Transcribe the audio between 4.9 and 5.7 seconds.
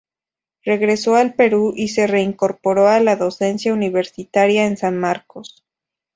Marcos.